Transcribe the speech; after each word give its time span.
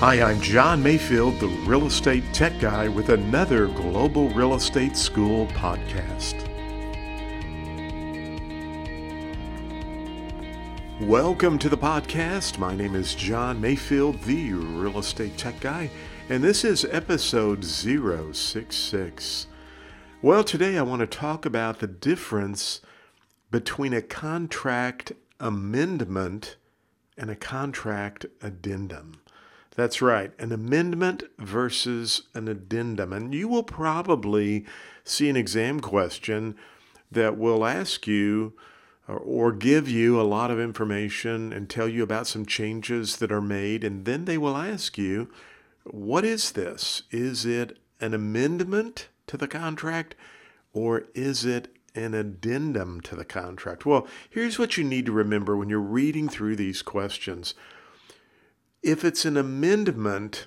Hi, 0.00 0.20
I'm 0.20 0.42
John 0.42 0.82
Mayfield, 0.82 1.40
the 1.40 1.48
real 1.48 1.86
estate 1.86 2.22
tech 2.34 2.60
guy, 2.60 2.86
with 2.86 3.08
another 3.08 3.66
Global 3.66 4.28
Real 4.28 4.54
Estate 4.54 4.94
School 4.94 5.46
podcast. 5.46 6.34
Welcome 11.00 11.58
to 11.60 11.70
the 11.70 11.78
podcast. 11.78 12.58
My 12.58 12.76
name 12.76 12.94
is 12.94 13.14
John 13.14 13.58
Mayfield, 13.58 14.20
the 14.24 14.52
real 14.52 14.98
estate 14.98 15.38
tech 15.38 15.60
guy, 15.60 15.90
and 16.28 16.44
this 16.44 16.62
is 16.62 16.84
episode 16.90 17.64
066. 17.64 19.46
Well, 20.20 20.44
today 20.44 20.76
I 20.76 20.82
want 20.82 21.00
to 21.00 21.06
talk 21.06 21.46
about 21.46 21.78
the 21.78 21.86
difference 21.86 22.82
between 23.50 23.94
a 23.94 24.02
contract 24.02 25.12
amendment 25.40 26.56
and 27.16 27.30
a 27.30 27.34
contract 27.34 28.26
addendum. 28.42 29.22
That's 29.74 30.00
right, 30.00 30.32
an 30.38 30.52
amendment 30.52 31.24
versus 31.38 32.22
an 32.34 32.48
addendum. 32.48 33.12
And 33.12 33.34
you 33.34 33.48
will 33.48 33.62
probably 33.62 34.64
see 35.04 35.28
an 35.28 35.36
exam 35.36 35.80
question 35.80 36.56
that 37.10 37.36
will 37.36 37.64
ask 37.64 38.06
you 38.06 38.54
or, 39.08 39.18
or, 39.18 39.52
give 39.52 39.88
you 39.88 40.20
a 40.20 40.22
lot 40.22 40.50
of 40.50 40.58
information 40.58 41.52
and 41.52 41.70
tell 41.70 41.88
you 41.88 42.02
about 42.02 42.26
some 42.26 42.44
changes 42.44 43.16
that 43.18 43.30
are 43.30 43.40
made. 43.40 43.84
And 43.84 44.04
then 44.04 44.24
they 44.24 44.36
will 44.36 44.56
ask 44.56 44.98
you, 44.98 45.30
what 45.84 46.24
is 46.24 46.52
this? 46.52 47.02
Is 47.12 47.46
it 47.46 47.78
an 48.00 48.14
amendment 48.14 49.08
to 49.28 49.36
the 49.36 49.46
contract 49.46 50.16
or 50.72 51.04
is 51.14 51.44
it 51.44 51.68
an 51.94 52.14
addendum 52.14 53.00
to 53.02 53.16
the 53.16 53.24
contract? 53.24 53.86
Well, 53.86 54.06
here's 54.28 54.58
what 54.58 54.76
you 54.76 54.84
need 54.84 55.06
to 55.06 55.12
remember 55.12 55.56
when 55.56 55.68
you're 55.68 55.78
reading 55.78 56.28
through 56.28 56.56
these 56.56 56.82
questions. 56.82 57.54
If 58.86 59.04
it's 59.04 59.24
an 59.24 59.36
amendment, 59.36 60.46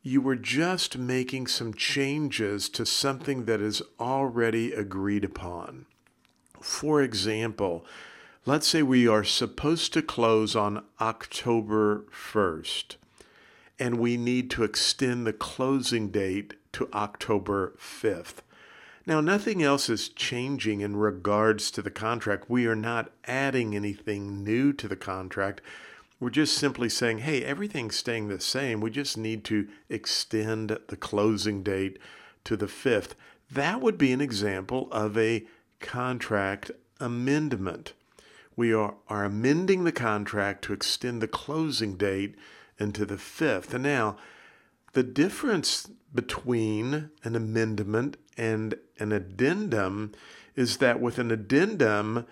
you 0.00 0.22
were 0.22 0.34
just 0.34 0.96
making 0.96 1.48
some 1.48 1.74
changes 1.74 2.70
to 2.70 2.86
something 2.86 3.44
that 3.44 3.60
is 3.60 3.82
already 4.00 4.72
agreed 4.72 5.24
upon. 5.24 5.84
For 6.58 7.02
example, 7.02 7.84
let's 8.46 8.66
say 8.66 8.82
we 8.82 9.06
are 9.06 9.24
supposed 9.24 9.92
to 9.92 10.00
close 10.00 10.56
on 10.56 10.84
October 11.02 12.06
1st, 12.10 12.96
and 13.78 13.98
we 13.98 14.16
need 14.16 14.48
to 14.52 14.64
extend 14.64 15.26
the 15.26 15.34
closing 15.34 16.08
date 16.08 16.54
to 16.72 16.88
October 16.94 17.74
5th. 17.78 18.36
Now, 19.04 19.20
nothing 19.20 19.62
else 19.62 19.90
is 19.90 20.08
changing 20.08 20.80
in 20.80 20.96
regards 20.96 21.70
to 21.72 21.82
the 21.82 21.90
contract. 21.90 22.48
We 22.48 22.66
are 22.66 22.74
not 22.74 23.12
adding 23.26 23.76
anything 23.76 24.42
new 24.42 24.72
to 24.72 24.88
the 24.88 24.96
contract. 24.96 25.60
We're 26.18 26.30
just 26.30 26.56
simply 26.56 26.88
saying, 26.88 27.18
hey, 27.18 27.44
everything's 27.44 27.96
staying 27.96 28.28
the 28.28 28.40
same. 28.40 28.80
We 28.80 28.90
just 28.90 29.18
need 29.18 29.44
to 29.44 29.68
extend 29.90 30.78
the 30.88 30.96
closing 30.96 31.62
date 31.62 31.98
to 32.44 32.56
the 32.56 32.66
5th. 32.66 33.10
That 33.50 33.80
would 33.82 33.98
be 33.98 34.12
an 34.12 34.20
example 34.22 34.88
of 34.90 35.18
a 35.18 35.46
contract 35.80 36.70
amendment. 36.98 37.92
We 38.56 38.72
are, 38.72 38.94
are 39.08 39.24
amending 39.24 39.84
the 39.84 39.92
contract 39.92 40.64
to 40.64 40.72
extend 40.72 41.20
the 41.20 41.28
closing 41.28 41.96
date 41.96 42.34
into 42.78 43.04
the 43.04 43.16
5th. 43.16 43.74
And 43.74 43.84
now, 43.84 44.16
the 44.94 45.02
difference 45.02 45.90
between 46.14 47.10
an 47.22 47.36
amendment 47.36 48.16
and 48.38 48.74
an 48.98 49.12
addendum 49.12 50.12
is 50.54 50.78
that 50.78 51.00
with 51.00 51.18
an 51.18 51.30
addendum, 51.30 52.26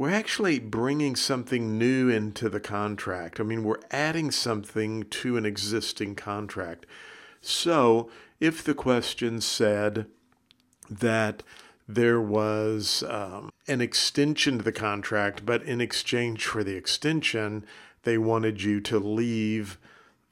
we're 0.00 0.08
actually 0.08 0.58
bringing 0.58 1.14
something 1.14 1.76
new 1.76 2.08
into 2.08 2.48
the 2.48 2.58
contract. 2.58 3.38
I 3.38 3.42
mean, 3.42 3.62
we're 3.62 3.82
adding 3.90 4.30
something 4.30 5.02
to 5.02 5.36
an 5.36 5.44
existing 5.44 6.14
contract. 6.14 6.86
So, 7.42 8.08
if 8.40 8.64
the 8.64 8.72
question 8.72 9.42
said 9.42 10.06
that 10.88 11.42
there 11.86 12.18
was 12.18 13.04
um, 13.10 13.50
an 13.68 13.82
extension 13.82 14.56
to 14.56 14.64
the 14.64 14.72
contract, 14.72 15.44
but 15.44 15.62
in 15.64 15.82
exchange 15.82 16.46
for 16.46 16.64
the 16.64 16.76
extension, 16.76 17.66
they 18.04 18.16
wanted 18.16 18.62
you 18.62 18.80
to 18.80 18.98
leave 18.98 19.76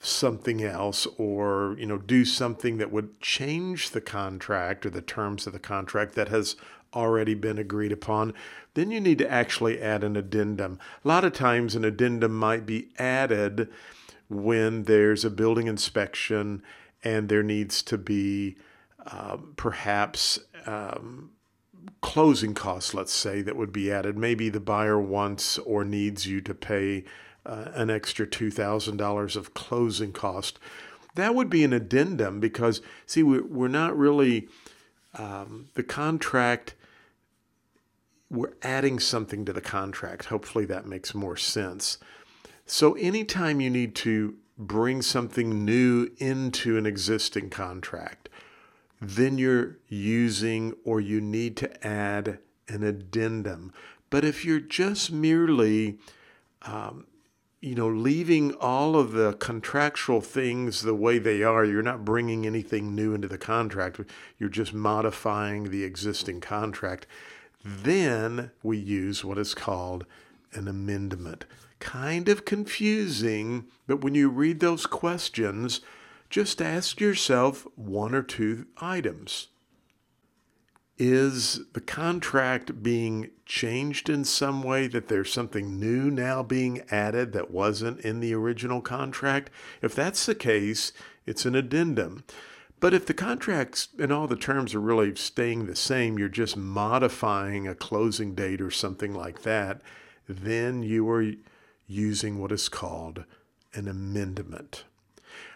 something 0.00 0.62
else 0.62 1.06
or 1.18 1.74
you 1.78 1.84
know 1.84 1.98
do 1.98 2.24
something 2.24 2.78
that 2.78 2.92
would 2.92 3.20
change 3.20 3.90
the 3.90 4.00
contract 4.00 4.86
or 4.86 4.90
the 4.90 5.02
terms 5.02 5.46
of 5.46 5.52
the 5.52 5.58
contract 5.58 6.14
that 6.14 6.28
has 6.28 6.56
already 6.94 7.34
been 7.34 7.58
agreed 7.58 7.92
upon, 7.92 8.34
then 8.74 8.90
you 8.90 9.00
need 9.00 9.18
to 9.18 9.30
actually 9.30 9.80
add 9.80 10.04
an 10.04 10.16
addendum. 10.16 10.78
A 11.04 11.08
lot 11.08 11.24
of 11.24 11.32
times, 11.32 11.74
an 11.74 11.84
addendum 11.84 12.36
might 12.36 12.66
be 12.66 12.88
added 12.98 13.68
when 14.28 14.84
there's 14.84 15.24
a 15.24 15.30
building 15.30 15.66
inspection 15.66 16.62
and 17.02 17.28
there 17.28 17.42
needs 17.42 17.82
to 17.82 17.96
be 17.96 18.56
um, 19.06 19.54
perhaps 19.56 20.38
um, 20.66 21.30
closing 22.00 22.54
costs, 22.54 22.94
let's 22.94 23.12
say, 23.12 23.42
that 23.42 23.56
would 23.56 23.72
be 23.72 23.90
added. 23.90 24.16
Maybe 24.16 24.48
the 24.48 24.60
buyer 24.60 25.00
wants 25.00 25.58
or 25.58 25.84
needs 25.84 26.26
you 26.26 26.40
to 26.42 26.54
pay 26.54 27.04
uh, 27.46 27.66
an 27.74 27.90
extra 27.90 28.26
$2,000 28.26 29.36
of 29.36 29.54
closing 29.54 30.12
cost. 30.12 30.58
That 31.14 31.34
would 31.34 31.48
be 31.48 31.64
an 31.64 31.72
addendum 31.72 32.40
because, 32.40 32.82
see, 33.06 33.22
we're 33.22 33.68
not 33.68 33.96
really, 33.96 34.48
um, 35.14 35.68
the 35.74 35.82
contract 35.82 36.74
we're 38.30 38.54
adding 38.62 38.98
something 38.98 39.44
to 39.44 39.52
the 39.52 39.60
contract. 39.60 40.26
Hopefully 40.26 40.64
that 40.66 40.86
makes 40.86 41.14
more 41.14 41.36
sense. 41.36 41.98
So, 42.66 42.92
anytime 42.94 43.60
you 43.60 43.70
need 43.70 43.94
to 43.96 44.36
bring 44.58 45.00
something 45.02 45.64
new 45.64 46.10
into 46.18 46.76
an 46.76 46.84
existing 46.84 47.48
contract, 47.48 48.28
then 49.00 49.38
you're 49.38 49.78
using 49.88 50.74
or 50.84 51.00
you 51.00 51.20
need 51.20 51.56
to 51.58 51.86
add 51.86 52.38
an 52.68 52.82
addendum. 52.82 53.72
But 54.10 54.24
if 54.24 54.44
you're 54.44 54.60
just 54.60 55.12
merely, 55.12 55.98
um, 56.62 57.06
you 57.60 57.74
know, 57.74 57.88
leaving 57.88 58.52
all 58.54 58.96
of 58.96 59.12
the 59.12 59.34
contractual 59.34 60.20
things 60.20 60.82
the 60.82 60.94
way 60.94 61.18
they 61.18 61.42
are, 61.42 61.64
you're 61.64 61.82
not 61.82 62.04
bringing 62.04 62.46
anything 62.46 62.94
new 62.94 63.14
into 63.14 63.28
the 63.28 63.38
contract. 63.38 64.00
You're 64.38 64.48
just 64.48 64.74
modifying 64.74 65.70
the 65.70 65.84
existing 65.84 66.40
contract 66.40 67.06
then 67.64 68.50
we 68.62 68.78
use 68.78 69.24
what 69.24 69.38
is 69.38 69.54
called 69.54 70.06
an 70.52 70.68
amendment. 70.68 71.44
Kind 71.80 72.28
of 72.28 72.44
confusing, 72.44 73.66
but 73.86 74.02
when 74.02 74.14
you 74.14 74.28
read 74.28 74.60
those 74.60 74.86
questions, 74.86 75.80
just 76.30 76.60
ask 76.60 77.00
yourself 77.00 77.66
one 77.74 78.14
or 78.14 78.22
two 78.22 78.66
items. 78.78 79.48
Is 80.98 81.60
the 81.74 81.80
contract 81.80 82.82
being 82.82 83.30
changed 83.46 84.10
in 84.10 84.24
some 84.24 84.64
way 84.64 84.88
that 84.88 85.06
there's 85.06 85.32
something 85.32 85.78
new 85.78 86.10
now 86.10 86.42
being 86.42 86.82
added 86.90 87.32
that 87.32 87.52
wasn't 87.52 88.00
in 88.00 88.18
the 88.18 88.34
original 88.34 88.80
contract? 88.80 89.50
If 89.80 89.94
that's 89.94 90.26
the 90.26 90.34
case, 90.34 90.92
it's 91.24 91.46
an 91.46 91.54
addendum. 91.54 92.24
But 92.80 92.94
if 92.94 93.06
the 93.06 93.14
contracts 93.14 93.88
and 93.98 94.12
all 94.12 94.26
the 94.26 94.36
terms 94.36 94.74
are 94.74 94.80
really 94.80 95.14
staying 95.16 95.66
the 95.66 95.74
same, 95.76 96.18
you're 96.18 96.28
just 96.28 96.56
modifying 96.56 97.66
a 97.66 97.74
closing 97.74 98.34
date 98.34 98.60
or 98.60 98.70
something 98.70 99.12
like 99.12 99.42
that, 99.42 99.80
then 100.28 100.82
you 100.82 101.08
are 101.10 101.32
using 101.86 102.38
what 102.38 102.52
is 102.52 102.68
called 102.68 103.24
an 103.74 103.88
amendment. 103.88 104.84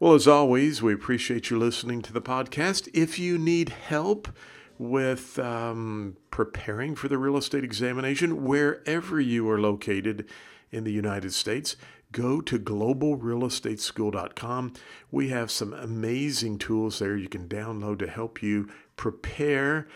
Well, 0.00 0.14
as 0.14 0.26
always, 0.26 0.82
we 0.82 0.92
appreciate 0.92 1.50
you 1.50 1.58
listening 1.58 2.02
to 2.02 2.12
the 2.12 2.20
podcast. 2.20 2.88
If 2.92 3.18
you 3.18 3.38
need 3.38 3.68
help 3.68 4.28
with 4.76 5.38
um, 5.38 6.16
preparing 6.30 6.96
for 6.96 7.06
the 7.06 7.18
real 7.18 7.36
estate 7.36 7.62
examination, 7.62 8.44
wherever 8.44 9.20
you 9.20 9.48
are 9.48 9.60
located 9.60 10.26
in 10.72 10.82
the 10.82 10.92
United 10.92 11.32
States, 11.32 11.76
go 12.14 12.40
to 12.40 12.58
globalrealestateschool.com. 12.58 14.72
We 15.10 15.28
have 15.28 15.50
some 15.50 15.74
amazing 15.74 16.58
tools 16.58 17.00
there 17.00 17.16
you 17.16 17.28
can 17.28 17.48
download 17.48 17.98
to 17.98 18.06
help 18.06 18.42
you 18.42 18.70
prepare 18.96 19.86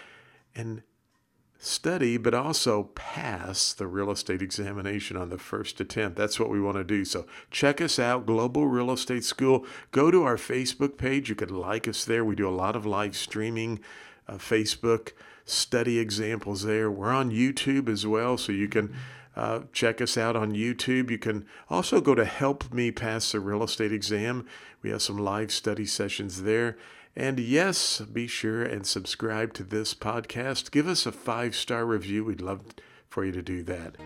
and 0.55 0.83
study, 1.61 2.17
but 2.17 2.35
also 2.35 2.85
pass 2.95 3.73
the 3.73 3.87
real 3.87 4.11
estate 4.11 4.43
examination 4.43 5.17
on 5.17 5.31
the 5.31 5.39
first 5.39 5.81
attempt. 5.81 6.17
That's 6.17 6.39
what 6.39 6.51
we 6.51 6.61
want 6.61 6.77
to 6.77 6.85
do. 6.85 7.05
So 7.05 7.27
check 7.51 7.81
us 7.81 7.99
out, 7.99 8.27
Global 8.27 8.67
Real 8.67 8.91
Estate 8.91 9.25
School. 9.25 9.65
Go 9.93 10.11
to 10.11 10.25
our 10.25 10.37
Facebook 10.37 10.99
page. 10.99 11.29
You 11.29 11.37
can 11.37 11.49
like 11.49 11.89
us 11.89 12.05
there. 12.05 12.25
We 12.25 12.35
do 12.35 12.49
a 12.49 12.51
lot 12.51 12.77
of 12.77 12.85
live 12.85 13.17
streaming, 13.17 13.81
uh, 14.29 14.35
Facebook 14.35 15.13
study 15.49 15.99
examples 15.99 16.63
there. 16.63 16.91
We're 16.91 17.13
on 17.13 17.31
YouTube 17.31 17.89
as 17.89 18.07
well, 18.07 18.39
so 18.39 18.53
you 18.53 18.69
can. 18.69 18.95
Uh, 19.37 19.61
check 19.73 20.01
us 20.01 20.19
out 20.19 20.35
on 20.35 20.51
YouTube. 20.51 21.13
You 21.13 21.19
can 21.19 21.47
also 21.71 22.01
go 22.01 22.13
to 22.17 22.25
Help 22.25 22.73
Me 22.73 22.91
Pass 22.91 23.31
the 23.31 23.39
Real 23.39 23.63
Estate 23.63 23.93
Exam. 23.93 24.45
We 24.83 24.91
have 24.91 25.01
some 25.01 25.17
live 25.17 25.53
study 25.53 25.87
sessions 25.87 26.43
there. 26.43 26.77
And 27.15 27.39
yes, 27.39 28.01
be 28.01 28.27
sure 28.27 28.63
and 28.63 28.87
subscribe 28.87 29.53
to 29.55 29.65
this 29.65 29.95
podcast. 29.95 30.71
Give 30.71 30.89
us 30.89 31.07
a 31.07 31.13
five 31.13 31.55
star 31.55 31.85
review. 31.85 32.25
We'd 32.25 32.41
love 32.41 32.63
for 33.09 33.25
you 33.25 33.33
to 33.33 33.43
do 33.43 33.63
that. 33.65 33.97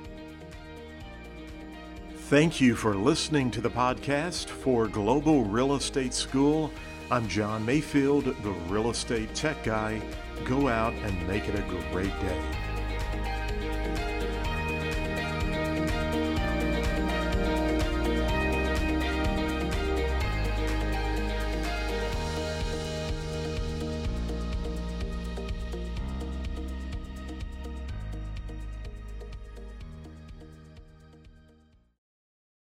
Thank 2.16 2.60
you 2.60 2.74
for 2.74 2.94
listening 2.94 3.50
to 3.50 3.60
the 3.60 3.68
podcast 3.68 4.48
for 4.48 4.86
Global 4.86 5.44
Real 5.44 5.74
Estate 5.74 6.14
School. 6.14 6.70
I'm 7.12 7.28
John 7.28 7.66
Mayfield, 7.66 8.24
the 8.24 8.52
Real 8.70 8.88
Estate 8.88 9.34
Tech 9.34 9.62
Guy. 9.64 10.00
Go 10.46 10.68
out 10.68 10.94
and 10.94 11.28
make 11.28 11.46
it 11.46 11.54
a 11.54 11.60
great 11.92 12.08
day. 12.08 12.71